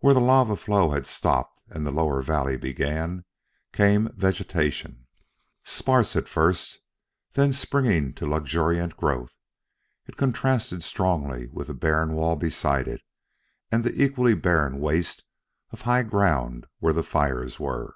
Where 0.00 0.14
the 0.14 0.20
lava 0.20 0.56
flow 0.56 0.90
had 0.90 1.06
stopped 1.06 1.62
and 1.68 1.86
the 1.86 1.92
lower 1.92 2.22
valley 2.22 2.56
began, 2.56 3.24
came 3.72 4.10
vegetation. 4.16 5.06
Sparse 5.62 6.16
at 6.16 6.26
first, 6.28 6.80
then 7.34 7.52
springing 7.52 8.14
to 8.14 8.26
luxuriant 8.26 8.96
growth, 8.96 9.30
it 10.08 10.16
contrasted 10.16 10.82
strongly 10.82 11.46
with 11.46 11.68
the 11.68 11.74
barren 11.74 12.14
wall 12.14 12.34
beside 12.34 12.88
it 12.88 13.02
and 13.70 13.84
the 13.84 13.94
equally 13.94 14.34
barren 14.34 14.80
waste 14.80 15.22
of 15.70 15.82
high 15.82 16.02
ground 16.02 16.66
where 16.80 16.92
the 16.92 17.04
fires 17.04 17.60
were. 17.60 17.94